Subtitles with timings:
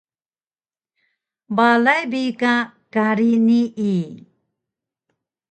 [1.55, 2.53] Balay bi ka
[2.93, 4.01] kari nii